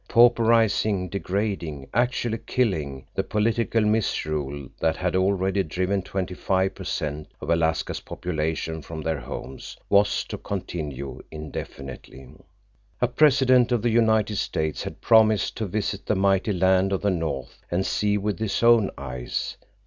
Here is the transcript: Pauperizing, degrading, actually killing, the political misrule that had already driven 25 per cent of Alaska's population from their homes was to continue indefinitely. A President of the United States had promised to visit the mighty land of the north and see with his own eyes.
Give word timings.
Pauperizing, 0.09 1.09
degrading, 1.09 1.87
actually 1.93 2.39
killing, 2.39 3.05
the 3.13 3.21
political 3.23 3.81
misrule 3.85 4.67
that 4.79 4.95
had 4.95 5.15
already 5.15 5.61
driven 5.61 6.01
25 6.01 6.73
per 6.73 6.83
cent 6.83 7.27
of 7.39 7.51
Alaska's 7.51 7.99
population 7.99 8.81
from 8.81 9.03
their 9.03 9.19
homes 9.19 9.77
was 9.91 10.23
to 10.23 10.39
continue 10.39 11.21
indefinitely. 11.29 12.33
A 12.99 13.07
President 13.07 13.71
of 13.71 13.83
the 13.83 13.91
United 13.91 14.37
States 14.37 14.81
had 14.81 15.01
promised 15.01 15.55
to 15.57 15.67
visit 15.67 16.07
the 16.07 16.15
mighty 16.15 16.51
land 16.51 16.91
of 16.91 17.03
the 17.03 17.11
north 17.11 17.59
and 17.69 17.85
see 17.85 18.17
with 18.17 18.39
his 18.39 18.63
own 18.63 18.89
eyes. 18.97 19.55